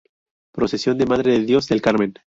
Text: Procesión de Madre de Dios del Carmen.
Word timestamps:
Procesión 0.51 0.97
de 0.97 1.05
Madre 1.05 1.33
de 1.33 1.45
Dios 1.45 1.67
del 1.67 1.83
Carmen. 1.83 2.15